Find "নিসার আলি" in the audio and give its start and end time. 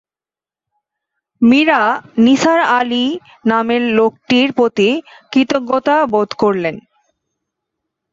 2.17-3.05